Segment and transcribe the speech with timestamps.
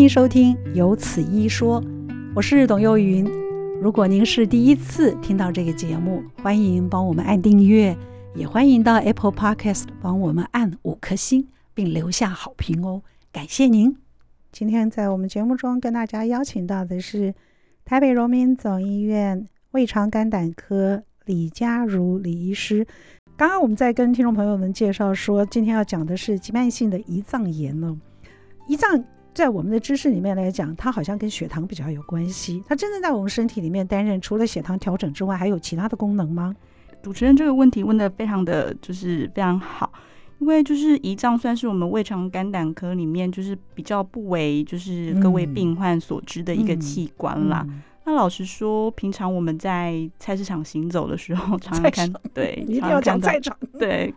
[0.00, 1.78] 欢迎收听《有此一说》，
[2.34, 3.22] 我是董幼云。
[3.82, 7.94] 如果您是第一次听到这个节目，欢迎帮我们按订阅，
[8.34, 13.94] 也欢迎到 Apple Podcast 帮我们按五颗星，并留下好评哦，感谢您。
[14.50, 17.34] 今天在我们节目中跟大家邀请到的是
[17.84, 22.86] 台北荣民总医院胃肠肝胆科李佳如李医师。
[23.36, 28.00] 刚刚我们在跟听众朋友们介绍说，今天要讲的是急慢性的胰脏炎呢。
[28.66, 29.04] 胰脏
[29.40, 32.62] 在我们的知识里面来讲，它好像跟血糖比较有关系。
[32.68, 36.54] 它真正在我们身体里面担任除了血糖调整之外，还有其他的功能吗？
[37.02, 39.90] 主持人这个问题问的非常的就是非常好，
[40.40, 47.64] 因为就是胰脏算是我们胃肠肝胆科里面就是比较不为就是各位病患所知的一个器官啦。
[47.66, 54.12] 嗯嗯那老实说，平常我们在菜市场行走的时候，常常看，对，一定要讲菜场，对，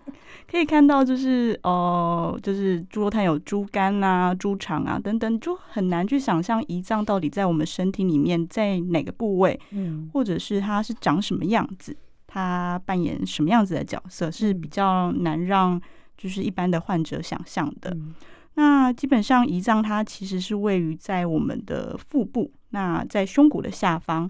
[0.50, 15.80] 可以看到就是呃，就是猪肉摊有猪肝啊、猪肠啊等等，就很难去想象胰脏到底在我们身体里面在哪个部位，嗯，或者是它是长什么样子，它扮演什么样子的角色，是比较难让
[16.18, 17.92] 就是一般的患者想象的。
[17.92, 18.16] 嗯。
[18.56, 24.30] 那基本上，胰脏它其实是位于在我们的腹部，那在胸骨的下方，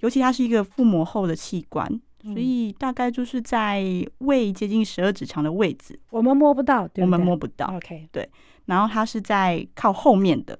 [0.00, 1.86] 尤其它是一个腹膜后的器官，
[2.22, 3.84] 所以大概就是在
[4.18, 7.04] 胃接近十二指肠的位置，我们摸不到，对不对？
[7.04, 7.66] 我们摸不到。
[7.76, 8.28] OK，对。
[8.66, 10.58] 然后它是在靠后面的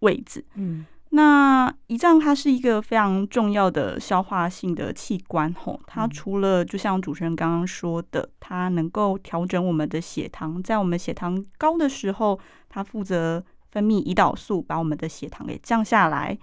[0.00, 0.84] 位置，嗯。
[1.12, 16.36] 那胰脏它是一个非常重要的消化性的器官，吼，它除了就像主持人刚刚说的，它能够调整我们的血糖，在我们血糖高的时候，它负责分泌胰岛素，把我们的血糖给降下来；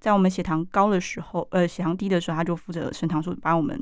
[0.00, 3.80] 在我们血糖高的时候，呃，血糖低的时候，它就负责升糖素，把我们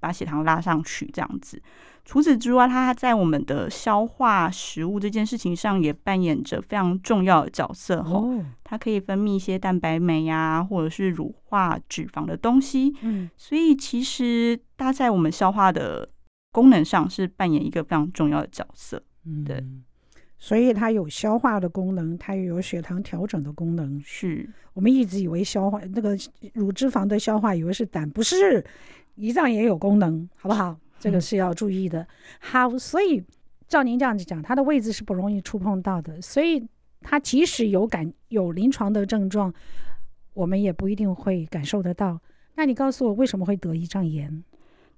[0.00, 1.60] 把血糖拉上去，这样子。
[2.04, 7.98] 除此之外，它在我们的消化食物这件事情上也扮演着非常重要的角色。
[8.00, 12.94] 哦，它可以分泌一些蛋白酶呀，或者是乳化脂肪的东西。
[13.02, 16.08] 嗯，所以其实它在我们消化的
[16.50, 19.02] 功能上是扮演一个非常重要的角色。
[19.26, 19.62] 嗯，对。
[20.38, 24.00] 所以它有消化的功能，它也有血糖调整的功能。
[24.04, 26.16] 是我们一直以为消化那个
[26.54, 28.64] 乳脂肪的消化，以为是胆，不是，
[29.16, 30.78] 胰脏也有功能，好不好？
[31.00, 32.06] 这个是要注意的。
[32.40, 33.22] 好，所以
[33.66, 36.64] 照您这样子讲，它的位置是不容易触碰到的，所以
[37.00, 39.52] 它即使有感有临床的症状，
[40.34, 42.20] 我们也不一定会感受得到。
[42.54, 44.44] 那你告诉我，为什么会得胰脏炎？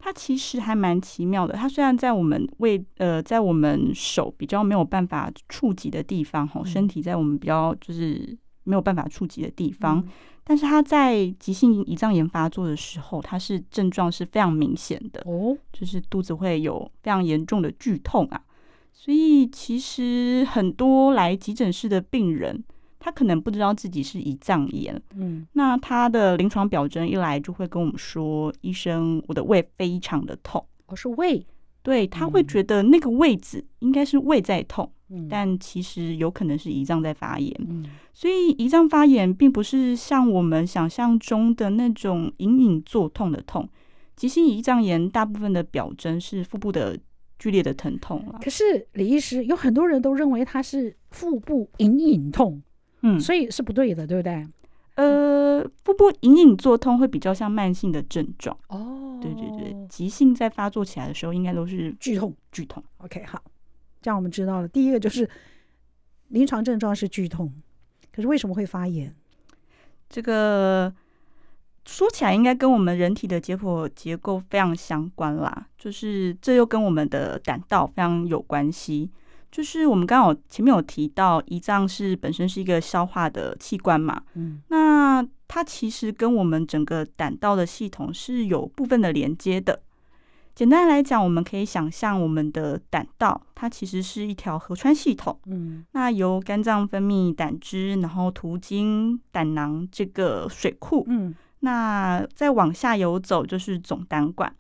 [0.01, 1.55] 它其实还蛮奇妙的。
[1.55, 9.99] 它虽然在我们胃呃，在我们手比较没有办法触及的地方，吼，身体在我们比较就是没有办法触及的地方。
[9.99, 10.09] 嗯
[10.43, 18.41] 但是它在急性胰脏炎发作的时候，它是症状是非常明显的哦，就是肚子会有非常严重的剧痛啊。
[18.93, 22.65] 所以其实很多来急诊室的病人，
[23.01, 25.03] 他可能不知道自己是胰脏炎。
[25.17, 31.45] 嗯，那他的临床表征一来就会跟我们说：“医生，我的胃非常的痛。”我是胃，
[31.83, 34.93] 对，他会觉得那个位置应该是胃在痛。
[35.29, 37.85] 但其实有可能是胰脏在发炎，嗯、
[38.15, 43.69] 所以胰脏发炎并不是像我们想象中的那种隐隐作痛的痛。
[44.15, 46.97] 急性胰脏炎大部分的表征是腹部的
[47.41, 48.25] 剧烈的疼痛。
[48.41, 52.63] 可是李医师，有很多人都认为他是腹部隐隐痛，
[53.03, 54.47] 嗯，所以是不对的，对不对？
[54.97, 59.19] 呃，腹部隐隐作痛会比较像慢性的症状哦。
[59.23, 62.83] 对对对，急性在发作起来的时候，应该都是剧痛，剧痛。
[62.99, 63.43] OK，好。
[64.03, 65.29] 这样我们知道了，第一个就是
[66.29, 67.53] 临床症状是剧痛，
[68.13, 69.15] 可是为什么会发炎？
[70.09, 70.93] 这个
[71.87, 79.11] 说起来应该跟我们人体的解剖结构非常相关啦，就是这又跟我们的胆道非常有关系。
[79.51, 89.83] 就是我们刚好前面有提到，胰脏是本身是一个消化的器官嘛，嗯，那它其实跟我们整个胆道的系统是有部分的连接的。
[90.55, 95.39] 简单来讲，我们可以想象我们的胆道，它其实是一条河川系统。
[95.47, 101.05] 嗯，那由肝脏分泌胆汁，然后途经胆囊这个水库。
[101.09, 104.55] 嗯，那再往下游走就是总胆管。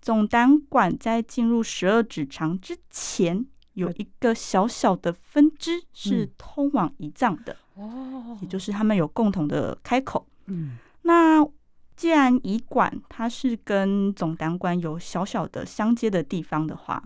[0.00, 7.56] 总胆管在进入十二指肠之前，有一个小小的分支是通往胰脏的。
[7.74, 10.26] 哦，也就是他们有共同的开口。
[10.46, 11.46] 嗯，那。
[11.94, 17.00] 既然胰管它是跟总胆管有小小的相接的地方的话，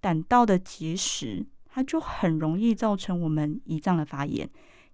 [0.00, 4.48] 胆道的结石它就很容易造成我们胰脏的发炎。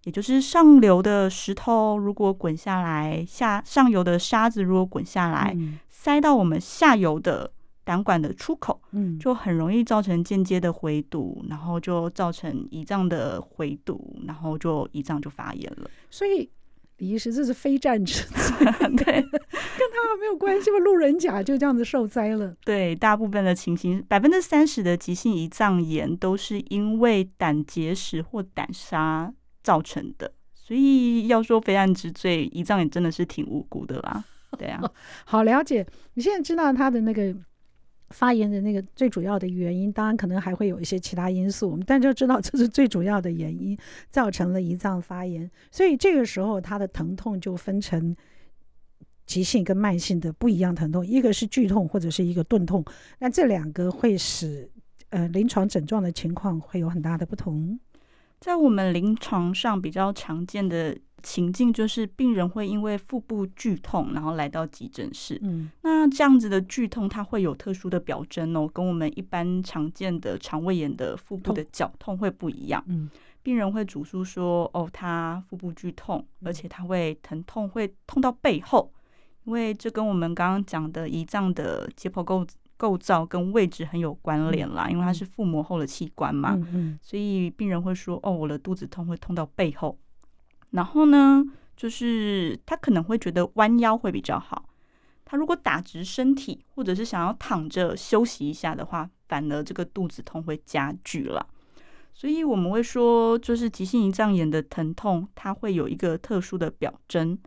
[0.05, 5.57] 也就是上流的石头如果滚下来，下上游的沙子如果滚下来，
[5.89, 7.51] 塞到我们下游的
[7.89, 15.91] 胆管的出口，嗯，就很容易造成间接的回堵，然后就造成胰脏的回堵，然后就胰脏就发炎了。
[16.11, 16.51] 所以
[16.99, 20.77] 李医师，这是非战之罪， 对， 跟他没有关系吧？
[20.77, 22.55] 路人甲就这样子受灾了。
[22.63, 29.33] 对，大部分的情形，百分之三十的急性胰脏炎都是因为胆结石或胆砂
[29.63, 30.31] 造成的。
[30.53, 34.23] 所以要说非战之罪，胰脏也真的是挺无辜的啦。
[34.59, 34.83] 对啊，
[35.25, 35.87] 好了解。
[36.15, 37.35] 你现在知道他的那个
[38.11, 43.77] 发炎的那个最主要的原因，当然可能还会有一些其他因素，我们但就知道这是最主要的原因
[44.11, 45.51] 造成了胰脏发炎。
[45.71, 48.17] 所以这个时候他的疼痛就分成
[49.27, 52.85] 急性跟慢性的不一样疼痛，一个是剧痛或者是一个钝痛，
[53.19, 54.71] 那这两个会使
[55.11, 57.79] 呃临床症状的情况会有很大的不同。
[58.41, 65.39] 在我们临床上比较常见的情境，就是病人会因为腹部剧痛，然后来到急诊室。
[65.43, 72.83] 嗯，那这样子的剧痛，它会有特殊的表征哦，跟我们一般常见的肠胃炎的腹部的绞痛会不一样。
[72.89, 73.11] 嗯，
[73.43, 78.93] 病人会主诉说，哦，他腹部剧痛，而且他会疼痛，会痛到背后，
[79.45, 89.99] 因为这跟我们刚刚讲的胰脏的解剖构构造跟位置很有关联啦，因为它是腹膜后的器官嘛，嗯嗯，所以病人会说：“哦，我的肚子痛会痛到背后。”
[90.71, 91.45] 然后呢，
[91.77, 94.69] 就是他可能会觉得弯腰会比较好。
[95.25, 101.47] 他如果打直身体或者是想要躺着休息一下的话，反而这个肚子痛会加剧了。
[102.15, 107.39] 所以我们会说，就是急性胰脏炎的疼痛，它会有一个特殊的表征。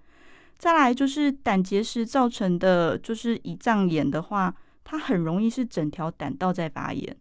[0.57, 4.55] 再来就是胆结石造成的，就是胰脏炎的话。
[4.83, 7.15] 它很容易是整条胆道在发炎，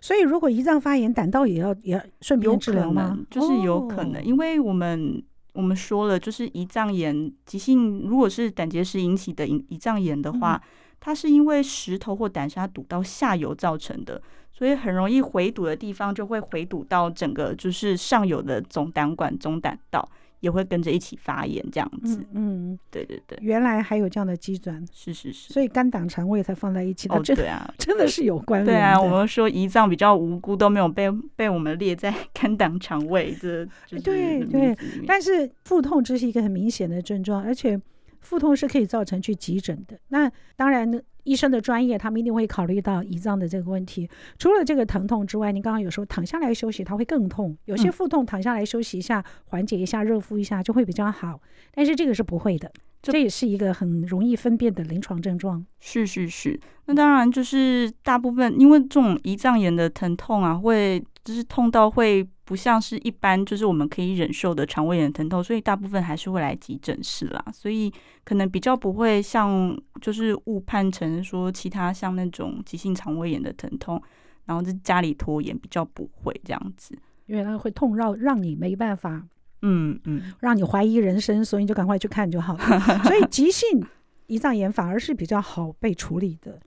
[0.00, 3.18] 所以如果胰脏发炎，胆道也要也要顺便治疗吗？
[3.30, 10.60] 就是有可能，因为我们我们说了，就是胰脏炎急性，如果是胆结石引起的胰胰脏炎的话，
[11.00, 14.20] 它是因为石头或胆沙堵到下游造成的，
[14.52, 20.08] 所以很容易回堵的地方就会回堵到整个就是上游的总胆管、总胆道。
[20.40, 22.18] 也会跟着一起发炎，这样子。
[22.32, 27.16] 嗯，嗯对对对，原来还有这样的机转，是是是，所以肝胆肠胃才放在一起的。
[27.16, 28.76] 哦，对啊， 真的是有关联。
[28.76, 33.66] 对啊，我们说胰脏比较无辜，都没有被被我们列在肝胆肠胃这。
[34.02, 34.76] 对对，
[35.06, 37.80] 但是腹痛这是一个很明显的症状，而且
[38.20, 39.98] 腹痛是可以造成去急诊的。
[40.08, 41.00] 那当然呢。
[41.28, 44.08] 医生的专业，他们一定会考虑到胰脏的这个问题。
[44.38, 47.54] 除了这个疼痛之外，你刚刚有时候躺下来休息，它会更痛。
[47.66, 51.38] 有些腹痛躺下来休息一下，缓解一下，热敷一下就会比较好。
[51.74, 52.72] 但是这个是不会的，
[53.02, 55.64] 这也是一个很容易分辨的临床症状。
[55.78, 62.26] 是是是，那当然就是大部分，因为这种胰脏炎的疼痛啊，会就是痛到会。
[62.48, 67.44] 不像是一般就是我们可以忍受的肠胃炎疼痛，所以大部分还是会来急诊室啦。
[67.52, 67.92] 所以
[68.24, 74.02] 可能比较不会像就是误判成说其他像那种急性肠胃炎的疼痛，
[74.46, 79.22] 然后在家里拖延比较不会这样子，因为它会痛让让你没办法，
[79.60, 82.80] 嗯嗯，让你怀疑人生，所以你就赶快去看就好了。
[83.04, 83.84] 所以急性
[84.28, 86.58] 胰脏炎反而是比较好被处理的。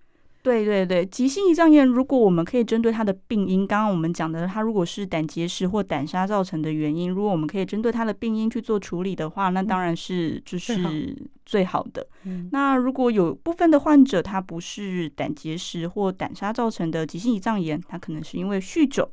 [0.43, 11.15] 对对对，急性胰脏炎，如果我们可以针对它的病因，刚刚我们讲的，它如果是胆结石或胆沙造成的原因，如果我们可以针对它的病因去做处理的话，那当然是就是
[11.45, 12.07] 最好的。
[12.23, 19.07] 嗯、那如果有部分的患者，他不是胆结石或胆沙造成的急性胰脏炎，他可能是因为酗酒，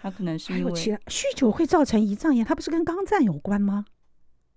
[0.00, 0.96] 他可能是因为酗
[1.36, 3.84] 酒会造成胰脏炎，它不是跟肝脏有关吗？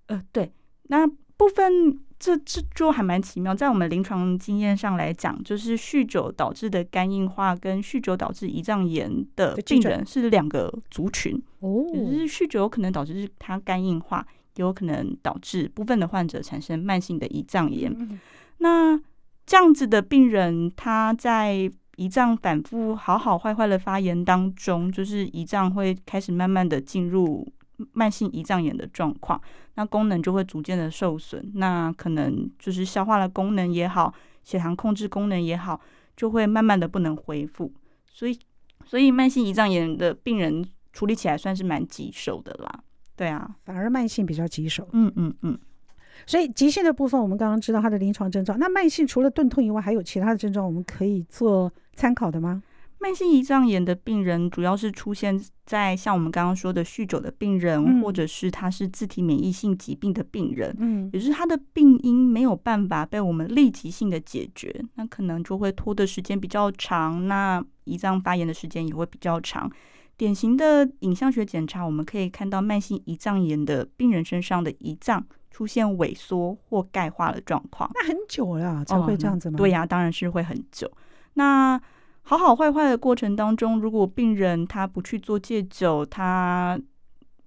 [0.07, 1.05] 呃，对，那
[1.35, 1.99] 部分。
[2.23, 11.35] 这这就还蛮奇妙，在我们临床经验上来讲，就是酗酒导致的肝硬化跟酗酒导致胰脏炎的病人是两个族群。
[11.59, 14.25] 哦，就是酗酒有可能导致他肝硬化，
[14.55, 17.93] 也有可能导致部分的患者产生慢性的胰脏炎。
[17.93, 18.17] 嗯、
[18.59, 18.97] 那
[19.45, 27.45] 这样子的病人，他在胰脏反复好好坏坏的发炎当中，就是胰脏会开始慢慢的进入。
[27.91, 29.41] 慢性胰脏炎的状况，
[29.75, 34.13] 那功能就会逐渐的受损，那可能就是消化的功能也好，
[34.43, 35.79] 血糖控制功能也好，
[36.15, 37.71] 就会慢慢的不能恢复。
[38.05, 38.37] 所以，
[38.85, 42.83] 所以慢性胰脏炎的病人处理起来算是蛮棘手的啦。
[43.15, 44.87] 对啊，反而慢性比较棘手。
[44.91, 45.57] 嗯嗯嗯。
[46.27, 48.57] 所以急性的部分，我们刚刚知道它的临床症状。
[48.59, 52.61] 那慢性除了钝痛以外，还有其他的症状，我们可以做参考的吗？
[53.03, 69.69] 慢性胰脏炎的病人，主要是出现在像我们刚刚说的酗酒的病人，嗯、或者是他是自体免疫性疾病的病人，嗯，也就是他的病因没有办法被我们立即性的解决，那可能就会拖的时间比较长，那胰脏发炎的时间也会比较长。
[70.15, 77.91] 典型的影像学检查，我们可以看到慢性胰脏炎的病人身上的胰脏出现萎缩或钙化的状况。
[77.95, 79.55] 那很久了才会这样子吗？
[79.55, 80.89] 哦、对呀、啊，当然是会很久。
[81.33, 81.77] 那
[82.23, 86.79] 好好坏坏的过程当中，如果病人他不去做戒酒，他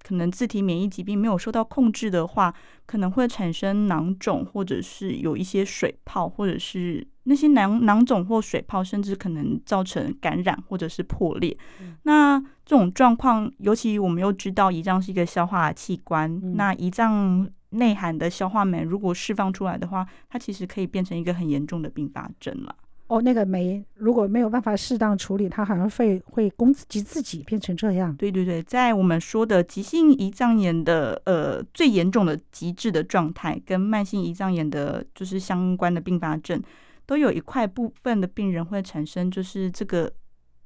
[0.03, 2.53] 可能自体免疫疾病没有受到控制的话，
[2.85, 11.57] 可能会产生囊肿，或者是有一些水泡，或者是那些囊囊肿或水泡，甚至可能造成感染或者是破裂。
[11.81, 22.73] 嗯、那这种状况，尤其我们又知道胰脏是一个消化器官，嗯、那胰脏内含的消化酶如果释放出来的话，它其实可以变成一个很严重的并发症了。
[23.07, 28.13] 哦，那个酶如果没有办法适当处理，它好像会会攻击自己，变成这样。
[28.17, 36.61] 对对对，在我们说的急性胰脏炎的呃最严重的极致的状态，跟慢性胰脏炎的就是相关的并发症，
[37.05, 40.11] 都有一块部分的病人会产生，就是这个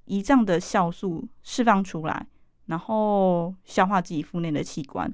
[0.07, 2.25] 胰脏的酵素释放出来，
[2.65, 5.13] 然后消化自己腹内的器官。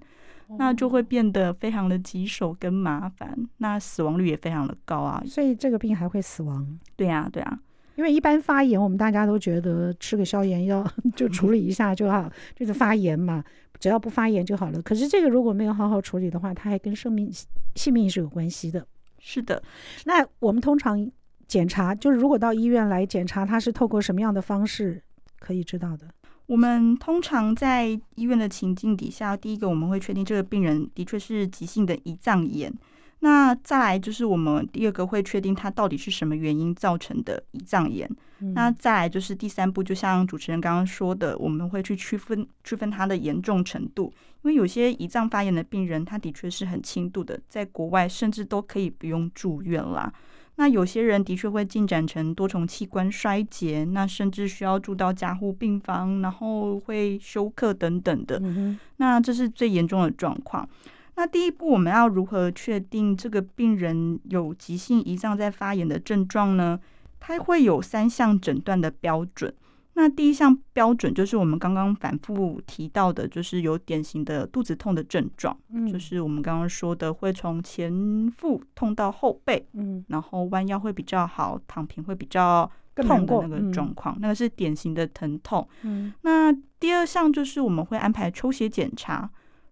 [0.57, 5.21] 那就会变得非常的棘手跟麻烦，那死亡率也非常的高啊。
[5.25, 6.79] 所以这个病还会死亡？
[6.95, 7.59] 对呀，对呀。
[7.95, 10.85] 因为一般发炎，我们大家都觉得吃个消炎药
[11.15, 13.43] 就处理一下就好，就是发炎嘛，
[13.79, 14.79] 只要不发炎就好了。
[14.83, 17.31] 可是这个如果没有好好处理的话，它还跟生命
[17.75, 18.85] 性命是有关系的。
[19.17, 19.61] 是的。
[20.05, 21.11] 那我们通常
[21.47, 25.01] 检查，就是如果到医院来检查，它是透过什么样的方式
[25.39, 26.07] 可以知道的？
[26.47, 32.73] 我们通常在医院的情境底下，第一个我们会确定这个病人的确是急性的胰脏炎。
[33.19, 38.07] 那再来就是我们第二个会确定他到底是什么原因造成的胰脏炎。
[38.39, 44.13] 嗯、那再来就是第三步，就像主持人刚刚说的，我们会去区分区分它的严重程度，
[44.43, 50.13] 因为有些胰脏发炎的病人，他的确是很轻度的，在国外甚至都可以不用住院啦。
[50.57, 58.39] 那有些人的确会进展成多重器官衰竭，那甚至需要住到加护病房，然后会休克等等的。
[58.43, 60.67] 嗯、那这是最严重的状况。
[61.15, 66.79] 那第一步，我们要如何确定这个病人有急性胰脏在发炎的症状呢？
[67.19, 69.53] 它会有三项诊断的标准。
[69.99, 85.67] 那第一项标准就是我们刚刚反复提到的，就是有典型的肚子痛的症状，嗯、就是我们刚刚说的会从前腹痛到后背，嗯，然后弯腰会比较好，躺平会比较痛的那个状况，嗯、那个是典型的疼痛。
[85.81, 89.27] 嗯，那第二项就是我们会安排抽血检查，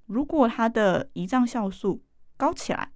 [0.08, 2.01] 如果他的胰脏酵素
[2.36, 2.89] 高起来，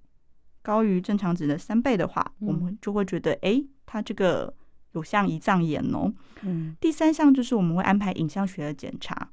[0.62, 4.52] 高于正常值的三倍的话，嗯、我们就会觉得，哎，他这个。
[4.92, 9.30] 有像胰脏炎哦，嗯，第三项就是我们会安排影像学的检查，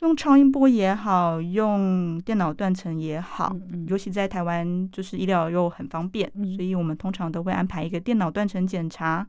[0.00, 9.26] 用超音波也好，用电脑断层也好，嗯嗯、尤其在台湾就是医疗又很方便，嗯、所以我们通常都会安排一个电脑断层检查，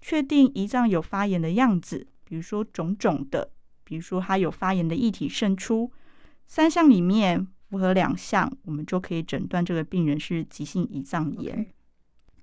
[0.00, 3.50] 确定胰脏有发炎的样子，比如说肿肿的，
[3.84, 5.90] 比如说它有发炎的液体渗出，
[6.46, 11.66] 三项里面符合两项，我们就可以诊断这个病人是急性胰脏炎。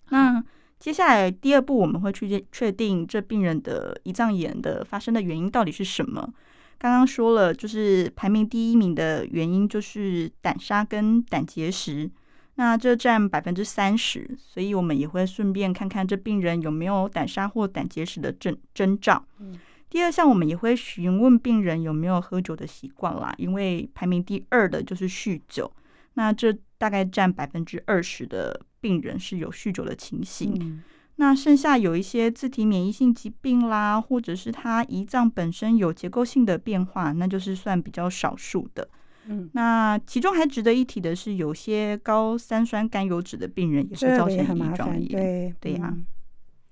[0.09, 0.43] 那
[0.77, 6.31] 接下来第二步，我们会去确定这病人的胰脏炎的发生的原因到底是什么。
[6.77, 12.11] 刚刚说了，就是排名第一名的原因就是胆砂跟胆结石，
[12.55, 19.25] 那这占百分之三十，所以我们也会顺便看看这病人有没有胆砂或胆结石的征征兆。
[19.39, 19.57] 嗯、
[19.89, 25.71] 第二项，我们也会询问病人有没有喝酒的习惯啦，因为排名第二的就是酗酒，
[26.15, 28.61] 那这大概占百分之二十的。
[28.85, 30.83] 病人是有酗酒的情形，嗯、
[31.15, 38.87] 那剩下有一些自体免疫性疾病啦，或者是他胰脏本身有结构性的变化，那就是算比较少数的。
[39.25, 45.09] 嗯，那其中还值得一提的是，有些高三酸甘油脂的病人也会造成胰脏炎。
[45.09, 45.97] 对对呀，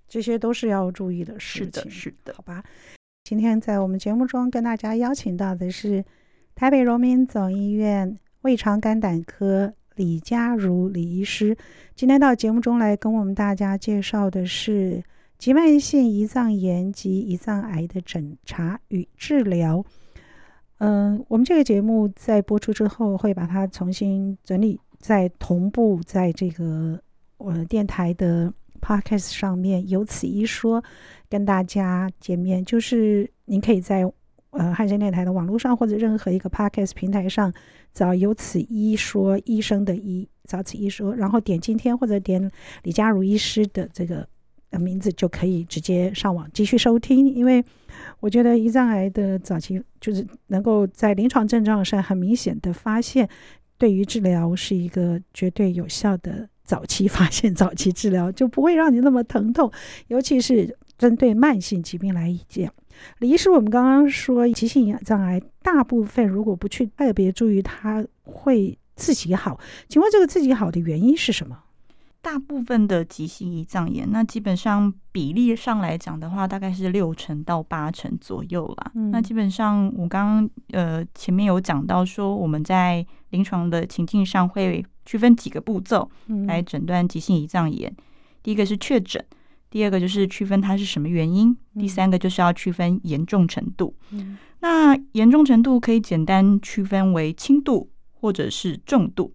[0.07, 1.81] 这些都是要注意的事情。
[1.81, 2.33] 是的，是的。
[2.37, 2.63] 好吧，
[3.23, 6.05] 今天在我们节目中跟大家邀请到的是
[6.53, 9.73] 台北荣民总医院胃肠肝胆科。
[9.95, 11.55] 李佳如李医师，
[11.95, 15.03] 今天到节目中来跟我们大家介绍的是
[15.37, 19.83] 急慢性胰脏炎及胰脏癌的诊查与治疗。
[20.79, 26.99] 嗯，我们这个节目在播出之后会把它重新整理，在同步在这个
[27.37, 30.83] 我电台的 podcast 上面，由此一说
[31.29, 34.11] 跟大家见面，就是您可以在。
[34.53, 37.51] 呃，汉声电台的网络上或者任何一个 podcast 平台上
[37.93, 42.51] 找“由此医说”医生的“医”，找此医说，然后点今天或者点
[42.83, 44.27] 李佳如医师的这个
[44.69, 47.27] 呃名字，就可以直接上网继续收听。
[47.27, 47.63] 因为
[48.19, 53.27] 我觉得胰脏癌的早期就是能够在临床症状上很明显的发现，
[53.77, 59.71] 对于治疗是一个绝对有效的早期发现、早期治疗，就不会让你那么疼痛，
[60.07, 62.73] 尤其是针对慢性疾病来讲。
[63.19, 69.59] 李医师，我们刚刚说急性胰脏癌大部分如果不去特别注意，它会自己好。
[69.89, 71.59] 请问这个自己好的原因是什么？
[72.21, 78.91] 大部分的急性胰脏炎，那基本上比例上来讲的话，大概是六成到八成左右啦。
[78.95, 86.09] 嗯、那基本上我刚刚呃前面有讲到说，我们在临床的情境上会区分几个步骤
[86.47, 87.91] 来诊断急性胰脏炎。
[87.91, 88.03] 嗯、
[88.41, 89.21] 第一个是确诊，
[89.73, 93.95] 第二个就是区分它是什么原因，嗯、第三个就是要区分严重程度。
[94.11, 99.33] 嗯、那严重程度可以简单区分为轻度或者是重度。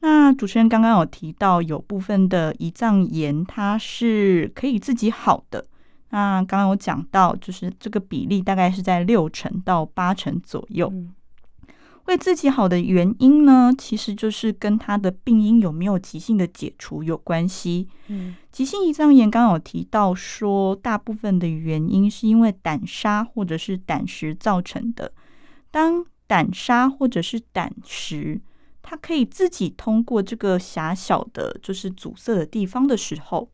[0.00, 5.64] 那主持人刚刚有提到，有部分的胰脏炎它是可以自己好的。
[6.10, 10.90] 那刚刚有讲到，就是这个比例大概是在六成到八成左右。
[10.92, 11.14] 嗯、
[12.04, 17.88] 会自己好的原因呢，其实就是跟他的病因有没有急性的解除有关系。
[18.08, 25.12] 嗯、急性胰脏炎刚刚有提到说，大部分的原因是因为胆砂或者是胆石造成的。
[25.70, 28.40] 当胆砂或者是胆石
[28.82, 33.48] 它可以自己通过这个狭小的，就是阻塞的地方的时候，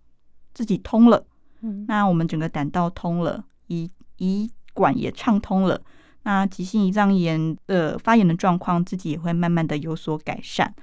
[0.54, 1.26] 自己通了。
[1.60, 5.80] 嗯，那我们整个胆道通了，胰胰管也畅通了。
[6.28, 10.74] 那急性胰脏炎的发炎的状况，自己也会慢慢的有所改善。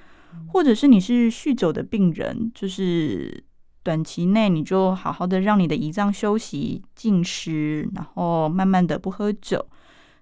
[0.47, 3.43] 或者是你是酗酒的病人，就是
[3.83, 9.63] 短期内你就好好的让你的胰脏休息、进食，然后慢慢的不喝酒。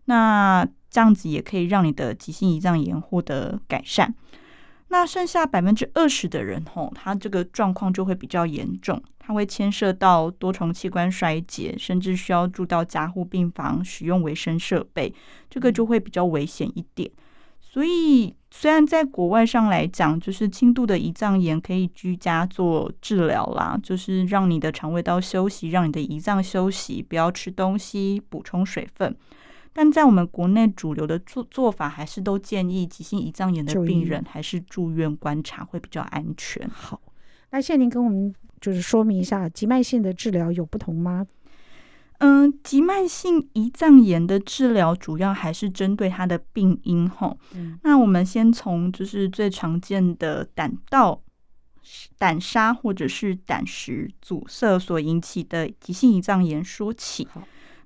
[0.06, 4.14] 那这样子也可以让你的急性胰脏炎获得改善。
[4.90, 15.14] 那剩下百分之二十的人吼，他这个状况就会比较严重，他会牵涉到多重器官衰竭，甚至需要住到加护病房使用维生设备，
[15.50, 17.10] 这个就会比较危险一点。
[17.62, 29.16] 所以虽然在国外上来讲，就是轻度的胰脏炎可以居家做治疗啦，就是让你的肠胃道休息，让你的胰脏休息，不要吃东西，补充水分。
[29.72, 36.70] 但在我们国内主流的做做法，还是都建议急性胰脏炎的病人还是住院观察会比较安全。
[36.70, 37.02] 好，
[37.50, 38.32] 那现在您跟我们
[38.64, 41.28] 就是说明一下，急慢性的治疗有不同吗？
[42.20, 47.38] 嗯，急慢性胰脏炎的治疗主要还是针对它的病因吼。
[47.54, 51.22] 嗯，那我们先从就是最常见的胆道
[52.18, 57.28] 胆砂或者是胆石阻塞所引起的急性胰脏炎说起。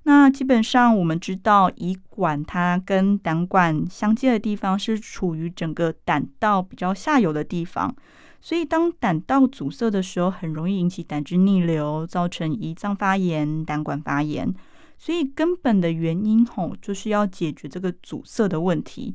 [0.04, 7.92] 那基本上我们知道，胰管它跟胆管相接的地方是处于整个胆道比较下游的地方，
[8.40, 14.54] 所以当胆道阻塞的时候，很容易引起胆汁逆流，造成胰脏发炎、胆管发炎。
[14.96, 19.14] 所以根本的原因吼，就是要解决这个阻塞的问题。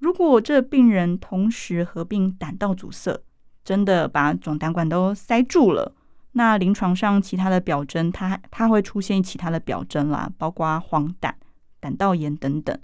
[0.00, 3.18] 如果这病人同时合并胆道阻塞，
[3.64, 5.94] 真的把总胆管都塞住了。
[6.32, 11.32] 那临床上其他的表征，它它会出现其他的表征啦，包括黄疸、
[11.80, 12.76] 胆道炎等等。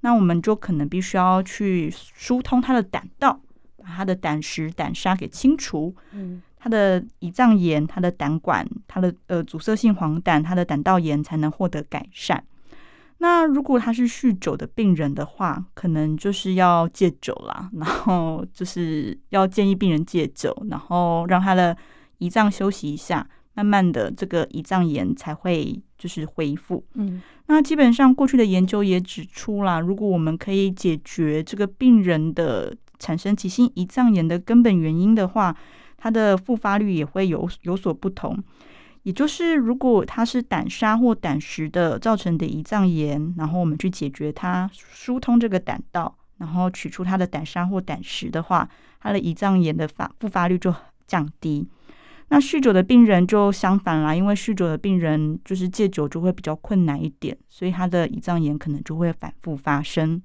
[0.00, 3.40] 那我们就可能必须要去疏通它的胆道，
[3.78, 5.94] 把他的胆石、胆砂给清除。
[6.12, 12.44] 嗯，他的胰脏炎、他的胆管、他的呃阻塞性黄疸、他的胆道炎才能获得改善。
[13.18, 21.76] 那如果他是酗酒的病人的话，可能就是要戒酒啦，然后就是要建议病人戒酒，然后让他的。
[22.20, 26.84] 胰脏休息一下，慢慢的这个胰脏炎才会就是恢复。
[26.94, 35.56] 嗯，那基本上过去的研究也指出啦，如果我们可以解决这个病人的产生急性胰脏炎的根本原因的话，
[35.96, 38.42] 它的复发率也会有有所不同。
[39.04, 48.68] 也就是如果它是胆砂或胆石的造成的胰脏炎，然后我们去解决它，疏通这个胆道，然后取出它的胆砂或胆石的话，
[49.00, 50.74] 它的胰脏炎的发复发率就
[51.06, 51.66] 降低。
[52.30, 60.20] 那酗酒的病人就相反啦，因为酗酒的病人就是戒酒就会比较困难一点，所以他的胰脏炎可能就会反复发生，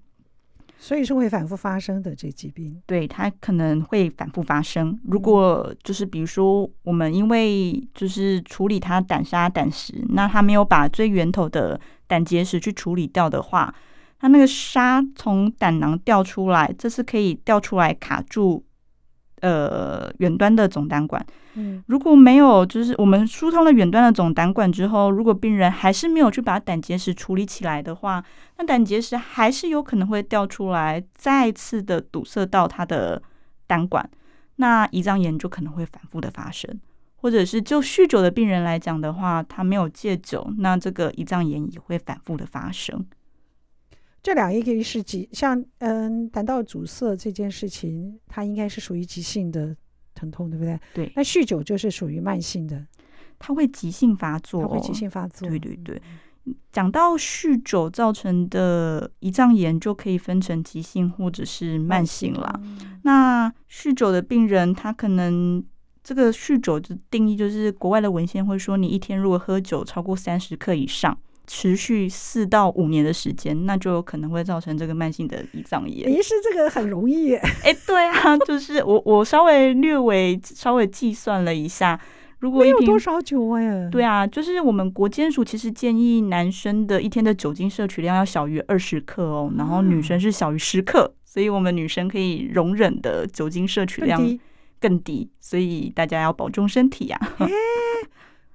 [0.83, 2.77] 所以是会反复发生的这疾病。
[2.85, 4.99] 对，它可能会反复发生。
[5.05, 13.73] 如果就是比如说我们因为就是处理它胆砂胆石，那它没有把最源头的胆结石去处理掉的话，
[14.19, 18.65] 它那个沙从胆囊掉出来，这是可以掉出来卡住。
[19.43, 21.23] 呃，远端的总胆管，
[21.56, 28.23] 嗯，如果没有，就是我们疏通了远端的总胆管之后，如果病人还是没有去把胆结石处理起来的话，
[28.58, 33.21] 那胆结石还是有可能会掉出来，再次的堵塞到他的
[33.67, 34.10] 胆管，
[34.56, 36.79] 那胰脏炎就可能会反复的发生，
[37.17, 43.06] 或者是就酗酒的病人来讲的话，他没有戒酒，那这个胰脏炎也会反复的发生。
[44.23, 49.75] 这两个是急，像嗯胆道阻塞这件事情，它应该是属于急性的
[50.15, 50.79] 疼痛，对不对？
[50.93, 51.12] 对。
[51.15, 52.88] 那酗酒就是属于慢性的，
[53.38, 55.49] 它会急性发作，它会急性发作。
[55.49, 56.01] 对对对。
[56.71, 62.59] 讲到酗酒造成的胰脏炎，就可以分成急性或者是慢性啦。
[62.63, 65.63] 嗯、那酗酒的病人，他可能
[66.03, 76.10] 这个酗酒的定义就是国外的文献会说，你一天如果喝酒超过三十克以上，持续四到五年的时间，那就有可能会造成这个慢性的胰脏炎。
[76.12, 81.99] 医师这个很容易， 哎，对啊，就是我我稍微略微稍微计算了一下，
[82.39, 83.89] 如果有多少酒哎？
[83.91, 94.21] 对啊，就是我们国健署其实建议男生的一天的酒精摄取量要小于二十克哦，然后女生是小于十克，所以我们女生可以容忍的酒精摄取量
[94.79, 97.19] 更低，所以大家要保重身体呀。
[97.39, 97.47] 哎，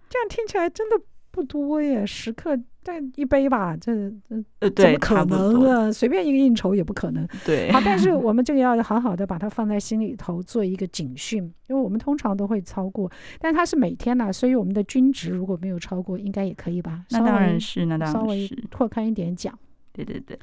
[0.08, 0.98] 这样听起来真的。
[1.38, 3.94] 不多耶，十克但一杯吧，这
[4.28, 5.92] 这呃，怎么可能啊？
[5.92, 7.24] 随便一个应酬也不可能。
[7.46, 17.04] 对，好，但是 我们这个要好好的把它放在心里头，做一个警讯，因为我们通常都会超过，但它是每天呐，所以我们的均值如果没有超过，应该也可以吧？
[17.10, 19.56] 那当然是，那当然是，稍微拓宽一点讲。
[19.92, 20.36] 对对对，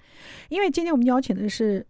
[0.47, 1.85] 因为今天我们邀请的是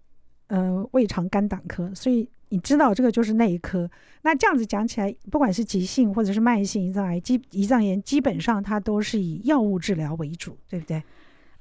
[0.47, 2.27] 呃胃肠肝胆科，所以。
[2.49, 3.89] 你知道这个就是内科，
[4.21, 11.03] 那这样子讲起来，不管是急性或者是慢性胰脏癌、基胰脏炎，基本上它都是以药物治疗为主，对不对？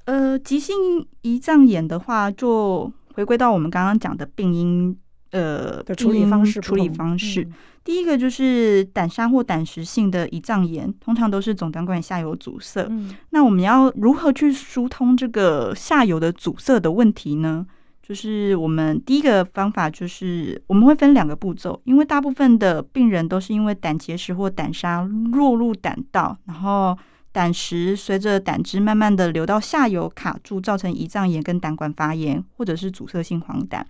[0.05, 4.97] 呃，急性胰脏炎的话，就回归到我们刚刚讲的病因，
[5.31, 6.61] 呃，的处理方式。
[6.61, 12.87] 处理方式，嗯、第一个就是胆砂或胆石性的胰脏炎，通常都是总胆管下游阻塞。
[12.91, 17.67] 嗯、那我们要如何去疏通这个下游的阻塞的问题呢？
[18.07, 25.01] 就是我们第一个方法，就是我们会分两个步骤，因为大部分的病人都是因为胆结石或胆砂
[25.33, 26.95] 落入胆道，然后
[27.33, 33.83] 胆石随着胆汁慢慢的流到下游卡住，造成胰脏炎跟胆管发炎，或者是阻塞性黄疸。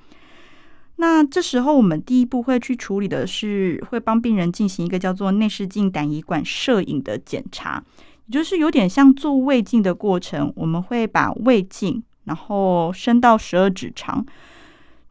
[0.94, 7.82] 那这时候我们第一步会去处理的是，会帮病人进行一个叫做内视镜胆胰管摄影的检查，
[8.26, 12.00] 也就是有点像做胃镜的过程，我们会把胃镜。
[12.24, 14.24] 然后伸到十二指肠，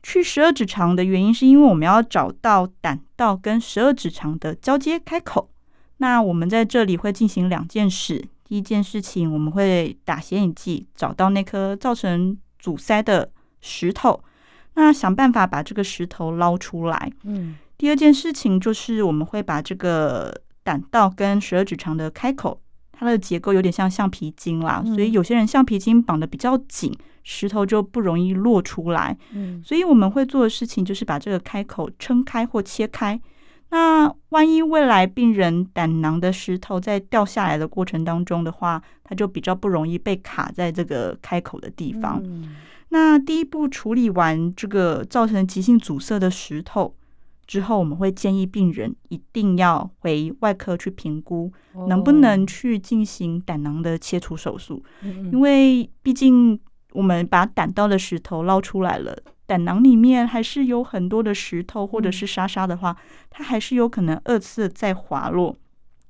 [0.02, 5.49] 去十二指肠的原因是因为我们要找到胆道跟十二指肠的交接开口。
[5.97, 8.23] 那我们在这里会进行两件事。
[8.43, 14.21] 第一件事情，我们会打显影剂找到那颗造成阻塞的石头，
[14.73, 17.12] 那想办法把这个石头捞出来。
[17.23, 17.56] 嗯。
[17.78, 22.60] 第二件事情就是我们会把这个胆道跟十二指肠的开口。
[22.93, 29.17] 它的结构有点像橡皮筋啦，所以有些人橡皮筋绑得比较紧，石头就不容易落出来。
[29.34, 33.19] 嗯，所以我们会做的事情就是把这个开口撑开或切开。
[33.71, 42.23] 那万一未来病人胆囊的石头在掉下来的过程当中的话，它就比较不容易被卡在这个开口的地方。
[42.89, 46.93] 那第一步处理完这个造成急性阻塞的石头。
[47.45, 51.51] 之后，我们会建议病人一定要回外科去评估，
[51.88, 54.84] 能不能去进行胆囊的切除手术。
[55.32, 56.60] 因为毕竟
[56.93, 62.95] 我们把胆道的石头捞出来了，胆囊里面还是有很多的石头或者是沙沙的话，
[63.29, 65.56] 它还是有可能二次再滑落。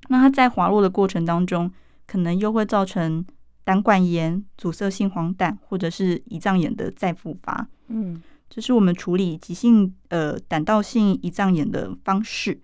[0.10, 1.72] 那它在滑落的过程当中，
[2.06, 3.26] 可能又会造成
[3.64, 7.68] 胆管炎、阻塞性黄疸或者是胰脏炎的再复发。
[7.88, 8.22] 嗯。
[8.50, 12.60] 这是我们处理急性呃胆道性胰脏炎的方式。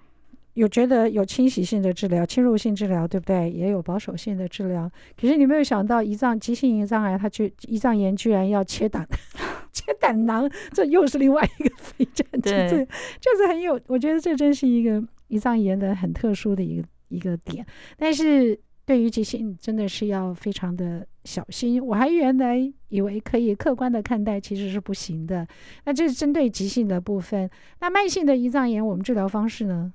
[0.53, 3.49] 有觉得有侵袭性的治疗、侵入性治疗，对不对？
[3.49, 4.91] 也有保守性的治疗。
[5.19, 9.07] 可是你没有想到，胰脏急性胰脏癌，它就胰脏炎居然要切胆、
[9.71, 12.27] 切胆囊，这又是另外一个非战。
[12.41, 17.65] 对，这就是很有，我觉得这真是一个胰脏炎的很特殊的一个一个点。
[17.97, 18.59] 但是。
[18.85, 21.79] 对于急性，真的是要非常的小心。
[21.85, 25.47] 我还原来以为可以客观的看待，其实是不行的。
[25.85, 27.47] 那这是针对急性的部分。
[27.81, 29.93] 那慢性的胰脏炎，我们治疗方式呢？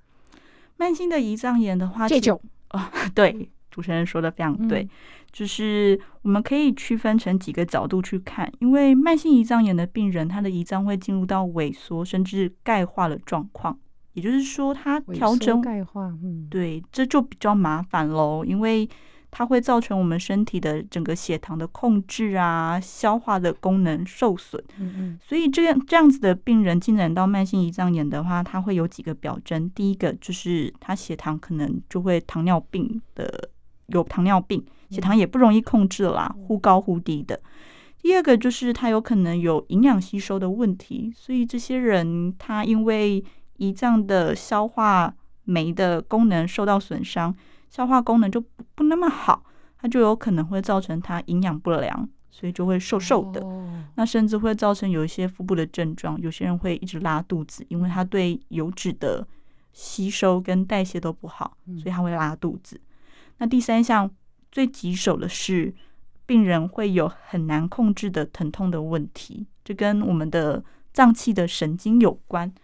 [0.77, 2.40] 慢性的胰脏炎的话，戒酒。
[2.70, 2.81] 哦，
[3.14, 4.90] 对，主持人说的非常对，嗯、
[5.33, 8.51] 就是我们可以区分成几个角度去看。
[8.61, 13.77] 因为慢性胰脏炎的病人，他的胰脏会进入到萎缩甚至钙化的状况。
[14.14, 18.88] 也就是说，他调整钙化，嗯，对，这就比较麻烦喽，因为
[19.37, 24.62] 它会造成我们身体的整个血糖的控制啊，消化的功能受损。
[24.79, 29.68] 嗯嗯，所以这样这样子的病人进展到慢性胰脏炎的话，它会有几个表征。
[29.70, 33.51] 第一个就是他血糖可能就会糖尿病的，
[33.88, 37.40] 有糖尿病，血糖也不容易控制啦，忽高忽低的。
[38.01, 43.25] 第二个就是他有可能有营养吸收的问题，所以这些人他因为
[43.59, 47.35] 胰脏的消化酶的功能受到损伤，
[47.75, 49.43] 消化功能就不不那么好，
[49.79, 53.41] 它就有可能会造成它营养不良，所以就会瘦瘦的。
[53.41, 53.65] Oh.
[53.97, 59.27] 那甚至会造成有一些腹部的症状，有些人会一直拉肚子，因为它对油脂的
[59.73, 62.77] 吸收跟代谢都不好，所以他会拉肚子。
[62.77, 62.81] 嗯、
[63.39, 64.09] 那第三项
[64.53, 65.75] 最棘手的是，
[66.27, 72.55] 病人会有很难控制的疼痛的问题，这跟我们的脏器的神经有关。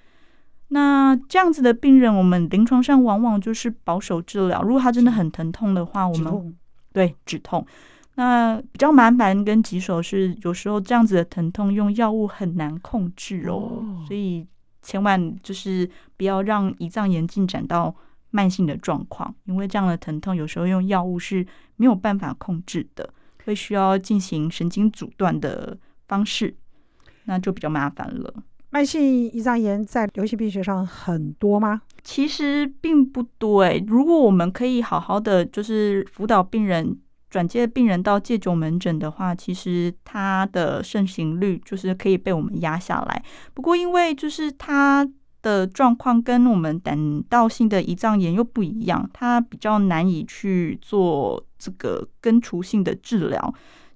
[0.73, 4.63] 那这样子的病人，我们临床上往往就是保守治疗。
[4.63, 6.57] 如果他真的很疼痛的话，我们
[6.93, 7.67] 对止痛。
[8.15, 14.47] 那比较麻烦跟棘手是，有时候这样子的疼痛用药物很难控制哦，所以
[14.83, 17.95] 千万就是不要让胰脏炎进展到
[18.31, 21.45] 慢性的状况，因为这样的疼痛有时候用药物是
[21.77, 23.13] 没有办法控制的，
[23.45, 26.55] 会需要进行神经阻断的方式，
[27.25, 28.35] 那就比较麻烦了。
[28.71, 31.83] 慢性胰脏炎在流行病学上很多吗？
[32.03, 33.85] 其实并不多诶。
[33.89, 36.97] 如果我们可以好好的就是辅导病人，
[37.29, 43.23] 转接病人到戒酒门诊的话，其实它的盛行率就是可以被我们压下来。
[43.55, 45.07] 不过因为就是它
[45.43, 53.53] 的状况跟我们胆道性的胰脏炎又不一样，它比较难以去做这个根除性的治疗。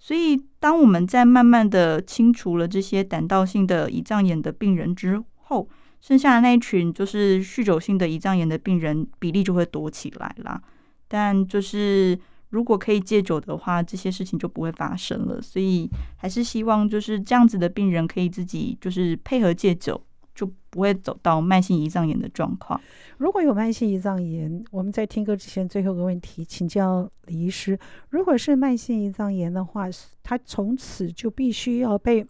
[0.07, 5.67] 所以，当我们在慢慢的清除了这些胆道性的胰脏炎的病人之后，
[6.03, 10.61] 剩下的那一群就是酗酒性的胰脏炎的病人比例就会多起来啦。
[11.09, 12.19] 但就是
[12.51, 15.41] 如果可以戒酒的话，这些事情就不会发生了。
[15.41, 15.89] 所以，
[16.19, 19.99] 还是希望就是这样子的病人可以自己就是配合戒酒。
[20.35, 22.81] 就不会走到慢性胰脏炎的状况。
[23.19, 27.79] 如果有慢性胰脏炎，我们在听歌之前，最后一个问题，请教李医师：
[28.11, 29.87] 如果是慢性胰脏炎的话，
[30.23, 32.27] 他从此就必须要被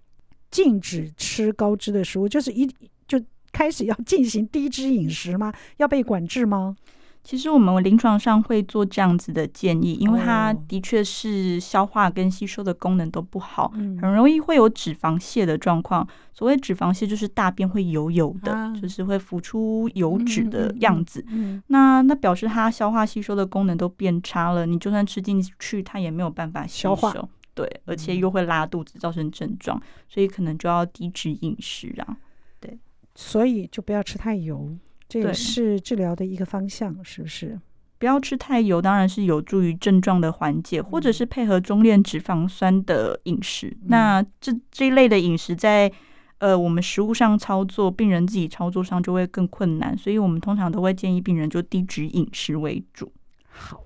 [0.50, 2.66] 禁止吃高脂的食物，就是一
[3.08, 5.52] 就开始要进行低脂饮食吗？
[5.78, 6.76] 要被管制吗？
[7.24, 13.68] 其实我们临床上会做这样子的建议，因为它的确是消化跟吸收的功能都不好，
[14.00, 16.06] 很容易会有脂肪泻的状况。
[16.34, 21.24] 所谓脂肪泻，就是大便会油油的，就是会浮出油脂的样子。
[21.68, 27.14] 那那表示它消化吸收的功能都变差了，你就算吃进去，它也没有办法消化。
[27.54, 32.18] 对，而且又会拉肚子，造成症状，所以可能就要低脂饮食啊。
[32.60, 32.78] 对，
[33.14, 34.76] 所以就不要吃太油。
[35.08, 37.60] 这也是治疗的一个方向，是不是？
[37.96, 43.68] 不要吃太油，当然是有助于症状的缓解，或者是配合中链脂肪酸的饮食。
[43.68, 45.90] 嗯、那这这一类的饮食在
[46.38, 53.10] 呃我们食物上操作，病人自己操作上就会更困难，所以我们通常都会建议病人就低脂饮食为主。
[53.48, 53.82] 好，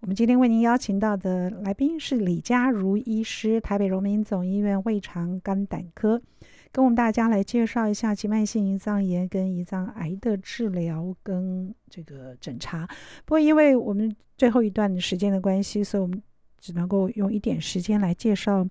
[0.00, 6.22] 我们今天为您邀请到的来宾是李佳如医师，台北荣民总医院胃肠肝胆科。
[6.70, 12.86] 跟我们大家来介绍一下急慢性胰脏炎跟胰脏癌的治疗跟这个诊查。
[13.24, 16.22] 不过，因为我们最后一段时间的关系，所以我们
[16.58, 18.66] 只能够用一点时间来介绍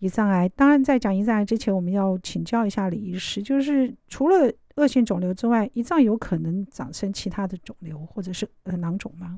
[0.00, 0.48] 胰脏癌。
[0.50, 9.36] 当然，在讲胰脏癌之前，我们要请教一下李医师，就是除了恶性肿瘤之外，胰脏有可能长成其他的肿瘤或者是呃囊肿吗？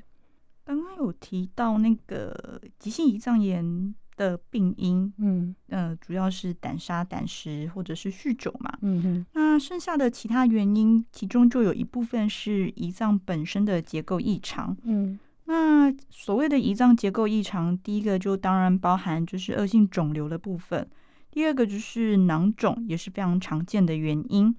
[0.65, 3.95] 刚刚有提到那个急性胰脏炎。
[4.17, 9.27] 的病因，嗯呃，主要是胆砂、胆石或者是酗酒嘛，嗯哼。
[9.33, 15.19] 那剩下的其他原因，其中就有一部分是胰脏本身的结构异常，嗯。
[15.47, 20.89] 那所谓的胰脏结构异常，第一个就当然包含就是恶性肿瘤的部分，
[21.31, 24.55] 第二个就是囊肿，也是非常常见的原因。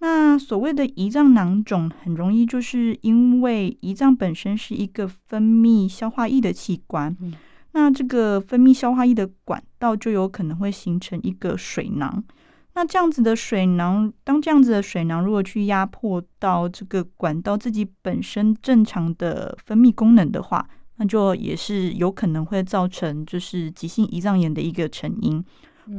[0.00, 7.16] 那所谓的胰脏囊肿，很容易就是因为胰脏本身是一个分泌消化液的器官。
[7.20, 7.32] 嗯
[7.76, 12.24] 那这个分泌消化液的管道就有可能会形成一个水囊。
[12.72, 25.44] 那这样子的水囊，当这样子的水囊如果去压迫到这个管道自己本身正常的分泌功能的话，那就也是有可能会造成就是急性胰脏炎的一个成因，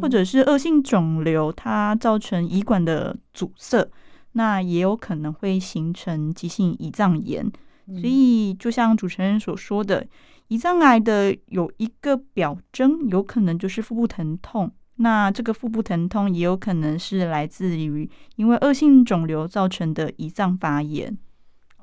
[0.02, 3.88] 或者是恶性肿瘤它造成胰管的阻塞，
[4.32, 7.46] 那也有可能会形成急性胰脏炎。
[7.86, 10.08] 所以就像主持人所说的。
[10.50, 14.72] 胰脏癌的有一个表征，有可能就是腹部疼痛。
[14.96, 21.16] 那这个腹部疼痛也有可能是来自于因为恶性肿瘤造成的胰脏发炎。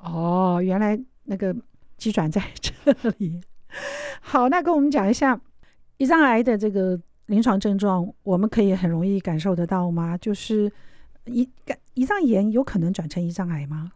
[0.01, 1.55] 哦，原来那个
[1.97, 2.71] 机转在这
[3.17, 3.39] 里。
[4.19, 5.39] 好，那跟我们讲一下
[5.97, 10.17] 胰脏癌的这个临床症状，我们可以很容易感受得到吗？
[10.17, 10.71] 就是
[11.25, 11.47] 胰
[11.93, 13.91] 胰脏炎有可能转成胰脏癌吗？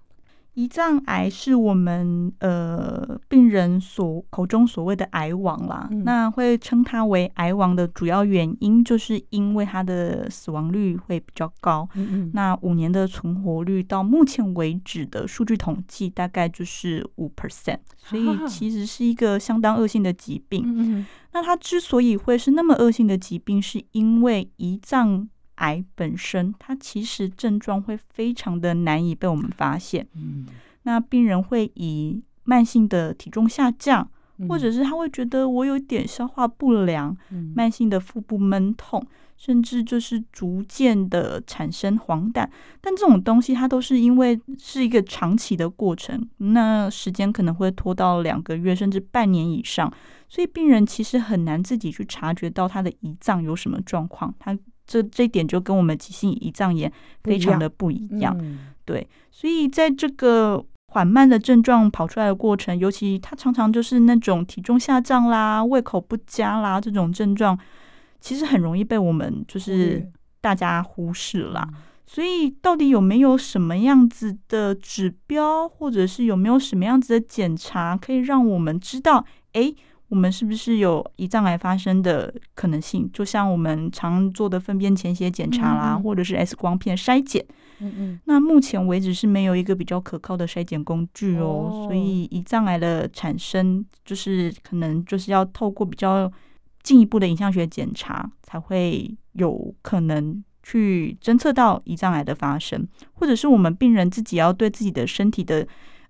[0.55, 11.87] 胰脏癌是我们呃病人所口中所谓的癌王啦，嗯、那会称它为癌王的主要原因，就是因为它的死亡率会比较高。
[11.95, 20.63] 嗯嗯，那五年的存活率到目前为止的数据统计大概就是五 percent，所以其实是一个相当恶性的疾病。
[20.67, 25.29] 嗯嗯，那它之所以会是那么恶性的疾病，是因为胰脏。
[25.59, 30.05] 癌本身，它其实症状会非常的难以被我们发现。
[30.15, 30.45] 嗯，
[30.83, 34.09] 那病人会以慢性的体重下降，
[34.47, 39.05] 或者是他会觉得我有点消化不良，嗯、慢性的腹部闷痛，
[39.37, 42.47] 甚至就是逐渐的产生黄疸。
[42.81, 49.91] 但这种东西它都是因为是一个长期的过程，那时间可能会拖到两个月甚至半年以上，
[50.29, 54.33] 所以病人其实很难自己去察觉到他的胰脏有什么状况。
[54.39, 54.57] 他
[54.89, 56.91] 这这一点就跟我们急性胰脏炎
[57.23, 67.55] 非常的不一样，嗯、对，所以在这个缓慢的症状跑出来的过程，尤其他常常就是那种体重下降啦、胃口不佳啦这种症状，
[68.19, 70.09] 其实很容易被我们就是
[70.41, 71.69] 大家忽视啦。
[71.71, 71.75] 嗯、
[72.07, 79.23] 所以到底有没有什么样子的指标，或者是有没有什么样子的检查，可以让我们知道，
[79.53, 79.71] 哎？
[80.09, 83.09] 我们是不是有胰脏癌发生的可能性？
[83.13, 87.45] 就像我们常做的粪便潜血检查啦，嗯嗯或者是 X 光片筛检。
[87.79, 88.19] 嗯嗯。
[88.25, 96.31] 那目前为止是没有一个比较可靠的筛检工具哦，哦所以胰脏癌的产生就是可能就是要透过比较
[96.81, 105.67] 进一步的影像学检查，才会有可能去侦测到胰脏癌的发生，或者是我们病人自己要对自己的身体的。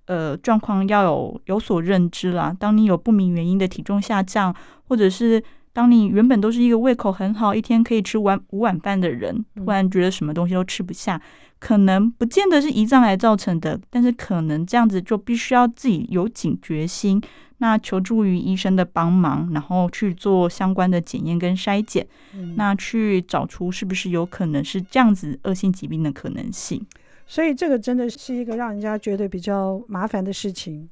[0.10, 2.52] 呃，状况要有有所认知啦。
[2.60, 4.54] 当你有不明原因的体重下降，
[4.88, 5.42] 或者是
[5.72, 11.22] 当你原本都是一个胃口很好，一天可以吃完五碗饭的人，突然觉得什么东西都吃不下，
[11.60, 17.22] 可能不见得是胰脏癌造成的，但是可能这样子就必须要自己有警觉心，
[17.60, 26.84] 那求助于医生的帮忙，然后去做相关的检验跟筛检，嗯、那去找出是不是有可能是这样子恶性疾病的可能性。
[27.30, 30.90] 所以这个真的是一个让人家觉得比较麻烦的事情。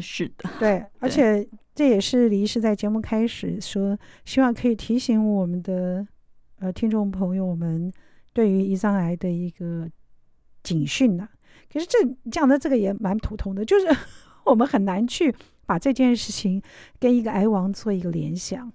[0.00, 6.04] 是的，对，而且这也是李医师在节目开始说，希望可以提醒我们的
[6.58, 7.92] 呃听众朋友们
[8.32, 9.86] 对于胰脏癌的一个
[10.62, 11.28] 警讯呐。
[11.70, 11.98] 可是这
[12.30, 13.86] 讲的这个也蛮普通的，就是
[14.46, 15.32] 我们很难去
[15.66, 16.60] 把这件事情
[16.98, 18.72] 跟一个癌王做一个联想，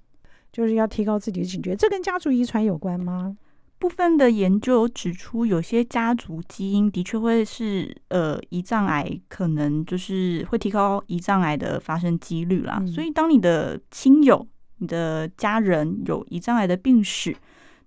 [0.52, 1.76] 就是要提高自己的警觉。
[1.76, 3.36] 这跟家族遗传有关吗？
[3.80, 12.78] 部分的研究指出，有些家族基因的确会是呃胰脏癌，可能就是会提高胰脏癌的发生几率啦。
[12.82, 14.46] 嗯、所以，当你的亲友、
[14.80, 17.34] 你的家人有胰脏癌的病史，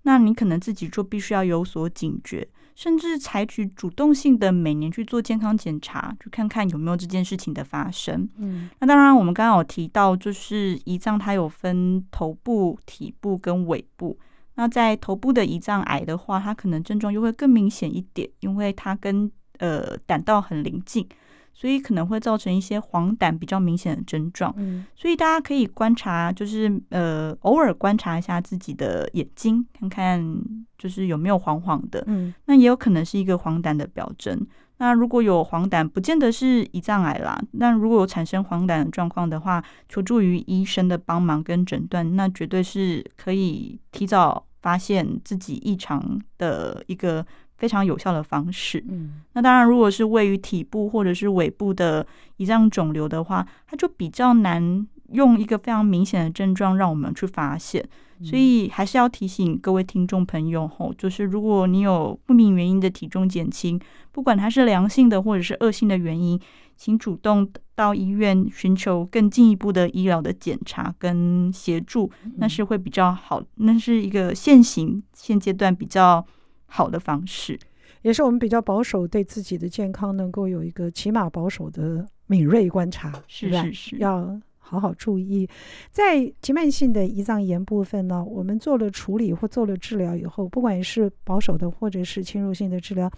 [0.01, 8.27] 那你可能自己就必须要有所警觉，甚至采取主动性的每年去做健康检查，去看看有没有这件事情的发生。
[8.37, 14.17] 嗯，那当然，我们刚刚有提到，就是胰脏它有分头部、体部跟尾部。
[14.55, 21.07] 那在头部的胰脏癌的话，它可能症状又会更明显一点，因为它跟呃胆道很临近，
[21.53, 24.53] 所以可能会造成一些黄疸比较明显的症状。
[24.57, 30.41] 嗯，所以大家可以观察，就是呃偶尔观察一下自己的眼睛，看看
[30.77, 32.03] 就是有没有黄黄的。
[32.07, 34.45] 嗯，那也有可能是一个黄疸的表征。
[34.83, 37.41] 那如果有黄疸，不见得是胰脏癌啦。
[37.53, 48.83] 那如果有产生黄疸的状况的话，求助于医生的帮忙跟诊断，那绝对是可以提早发现自己异常的一个非常有效的方式。
[48.89, 52.05] 嗯，那当然，如果是位于体部或者是尾部的
[52.39, 57.87] 胰脏肿瘤的话，它就比较难用一个非常明显的症状让我们去发现。
[58.21, 63.79] 所以还是要提醒各位听众朋友吼，就是如果你有不明原因的体重减轻，
[64.11, 66.39] 不管它是良性的或者是恶性的原因，
[66.75, 76.25] 请主动到医院寻求更进一步的医疗的检查跟协助，那是会比较好，那是一个现行现阶段比较
[76.67, 77.59] 好的方式，
[78.03, 84.39] 也是我们比较保守，对自己的健康能够有一个起码保守的敏锐观察，是是是，要。
[84.65, 85.47] 好好注意，
[85.91, 93.11] 在急慢性的胰脏炎部分呢，我们做了处理或做了治疗以后，不管是保守的或者是侵入性的治疗，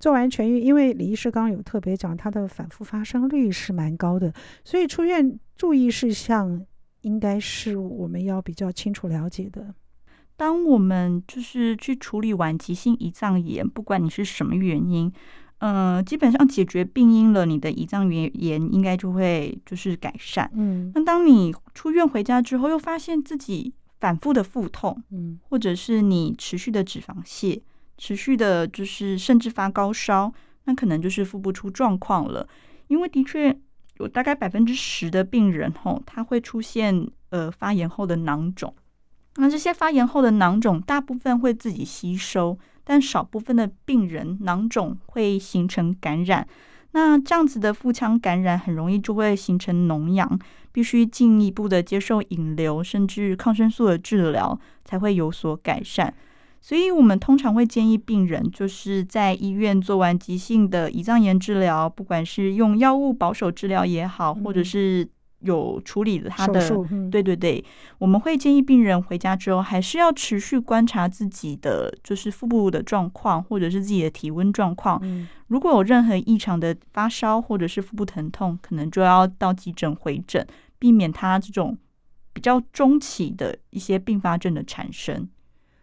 [0.00, 4.32] 做完痊愈，因为李医师刚刚有特别讲，它的反复发生率是蛮高的，
[4.64, 6.64] 所以出院注意事项
[7.02, 9.74] 应该是我们要比较清楚了解的。
[10.36, 15.12] 当我们就是去处理完急性胰脏炎，不管你是什么原因。
[15.58, 20.50] 嗯，基本上解决病因了，你的胰脏炎炎应该就会就是改善。
[20.54, 27.60] 嗯，那当你出院回家之后，又发现自己反复的腹痛，嗯，或者是你持续的脂肪泻，
[27.96, 30.30] 持续的就是甚至发高烧，
[30.64, 32.46] 那可能就是腹部出状况了。
[32.88, 33.58] 因为的确
[33.98, 38.74] 有大概百分之十的病人吼，他会出现呃发炎后的囊肿。
[39.36, 42.58] 那这些发炎后的囊肿，大部分会自己吸收。
[42.88, 46.46] 但少部分的病人囊肿会形成感染，
[46.92, 50.38] 那这样子的腹腔感染很容易就会形成脓疡，
[50.70, 56.14] 必须进一步的接受引流甚至抗生素的治疗才会有所改善。
[56.60, 65.06] 所以我们通常会建议病人就是在医院做完急性的胰脏炎治疗，不管是用药物保守治疗也好，或者是
[65.40, 66.60] 有处理了他的，
[66.90, 67.64] 嗯、对对对，
[67.98, 74.98] 我们会建议病人回家之后，还是要持续观察自己的就是腹部的状况，或者是自己的体温状况。
[75.02, 80.44] 嗯、如果有任何异常的发烧或者是腹部疼痛，可能就要到急诊回诊，
[80.78, 81.76] 避免他这种
[82.32, 85.28] 比较中期的一些并发症的产生。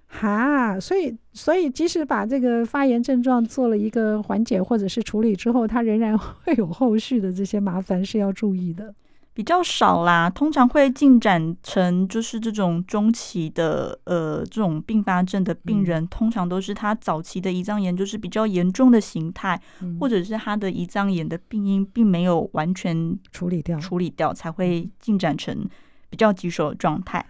[0.07, 8.93] 哈，所以所以即使把这个发炎症状做了一个缓解或者是处理之后，他仍然 会有后续的这些麻烦是要注意的。
[9.35, 25.67] 比较少啦，通常会进展成就是这种中期的呃这种并发症的病人，嗯、通常都是他早期的胰脏炎就是比较严重的形态，嗯、或者是他的胰脏炎的病因并没有完全处理掉，处理掉才会进展成
[26.11, 27.25] 比较棘手的状态。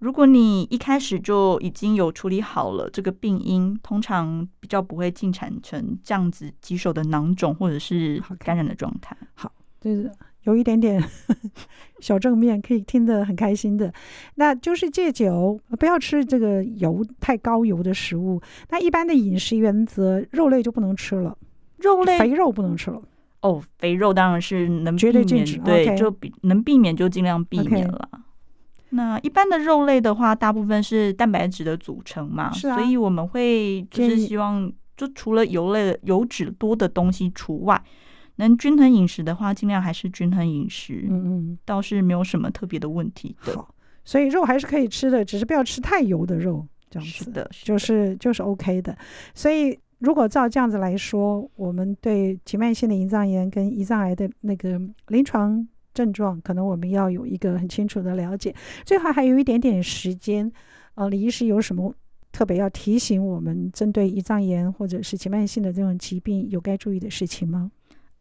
[0.00, 9.16] 如果你一开始就已经有处理好了这个病因，通常比较不会进展成这样子棘手的囊肿或者是感染的状态。
[9.34, 9.50] 好，
[9.80, 10.10] 就是
[10.44, 11.02] 有一点点
[12.00, 13.92] 小正面，可以听得很开心的。
[14.36, 18.40] 那就是戒酒，不要吃这个油太高油的食物。
[18.70, 21.36] 那一般的饮食原则，肉类就不能吃了，
[21.78, 23.02] 肉类肥肉不能吃了。
[23.40, 25.58] 哦，肥肉当然是能避免，绝对禁止。
[25.58, 25.96] 对，okay.
[25.96, 28.08] 就比能避免就尽量避免了。
[28.10, 28.18] Okay.
[28.90, 37.82] 那一般的肉类的话，大部分是蛋白质的组成嘛，是啊，所以我们会就是希望，就除了油类、油脂多的东西除外，
[38.36, 41.06] 能均衡饮食的话，尽量还是均衡饮食。
[41.08, 43.54] 嗯嗯，倒是没有什么特别的问题的。
[43.54, 43.74] 好，
[44.04, 47.24] 所以肉还是可以吃的，只是不要吃太油的肉，这样子。
[47.24, 48.96] 是的，是的，就是就是 OK 的。
[49.34, 55.66] 所以如果照这样子来说，我们对急慢性的胰脏炎跟胰脏癌的那个临床。
[55.94, 58.52] 症状可能我们要有一个很清楚的了解。
[58.84, 60.50] 最后还有一点点时间，
[60.96, 61.94] 呃，李医师有什么
[62.32, 67.70] 特别要提醒我们针对胰脏炎或者是急慢性的这种疾病有该注意的事情吗？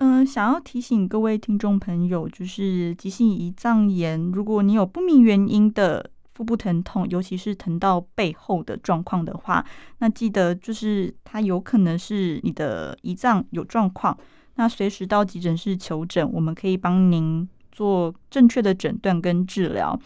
[0.05, 9.65] 嗯、想要提醒各位听众朋友，就是急性胰脏炎，如果你有不明原因的腹部疼痛，尤其是疼到背后的状况的话，
[9.99, 14.17] 那记得就是它有可能是你的胰脏有状况，
[14.55, 17.47] 那随时到急诊室求诊，我们可以帮您。
[17.75, 19.99] 做正确的诊断跟治疗。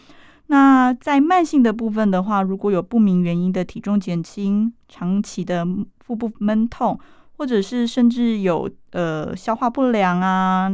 [0.46, 5.68] 那在慢性的部分的话，如果有不明原因的体重减轻、长期的
[6.00, 6.98] 腹部闷痛，
[7.38, 10.70] 或者是甚至有呃消化不良啊，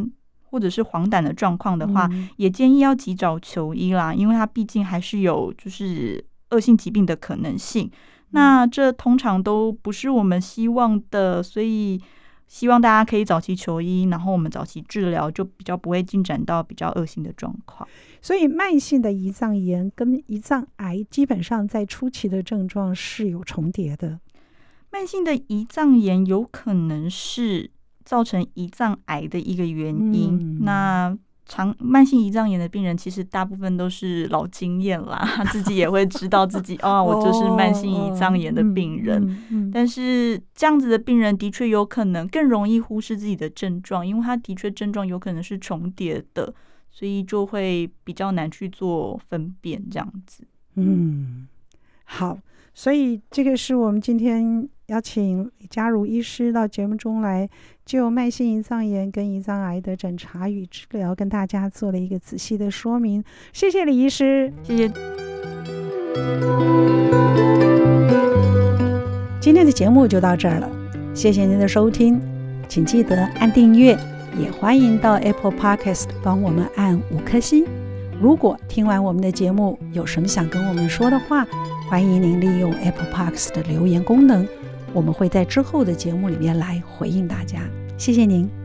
[0.50, 7.88] 或者是黄疸的状况的话，嗯、也建议要及早求医啦，因为它毕竟还是有就是恶性疾病的可能性。
[8.30, 12.00] 那这通常都不是我们希望的，所以。
[12.46, 17.88] 希望大家可以早期求医，然后我们早期治疗，就比较不会进展到比较恶性的状况。
[18.20, 24.20] 所以，慢性的胰脏炎跟胰脏癌基本上在初期的症状是有重叠的。
[24.94, 27.68] 慢性的胰脏炎有可能是
[28.04, 30.38] 造成胰脏癌的一个原因。
[30.40, 39.20] 嗯、那长慢性胰脏炎的病人，其实大部分都是老经验啦， 自己也会知道自己哦，我就是慢性胰脏炎的病人。
[39.20, 46.54] 哦嗯嗯嗯、但是这样子的病人的确有可能更容易忽视自己的症状，因为他的确症状有可能是重叠的，
[46.92, 50.44] 所以就会比较难去做分辨这样子。
[50.76, 51.48] 嗯，
[52.04, 52.38] 好，
[52.72, 54.68] 所以这个是我们今天。
[54.88, 57.48] 邀请李佳如医师到节目中来，
[57.86, 63.24] 就慢性胰脏炎跟胰脏癌的诊查与治疗，跟大家做了一个仔细的说明。
[63.52, 64.92] 谢谢李医师，谢谢。
[69.40, 70.70] 今天的节目就到这儿了，
[71.14, 72.20] 谢谢您的收听，
[72.68, 73.96] 请记得按订阅，
[74.38, 77.64] 也欢迎到 Apple Podcast 帮我们按五颗星。
[78.20, 81.46] 如果听完我们的节目有什么想跟我们说的话，
[81.88, 84.46] 欢迎您利用 Apple Podcast 的留言功能。
[84.94, 87.60] 我们会在之后的节目里面来回应大家，
[87.98, 88.63] 谢谢您。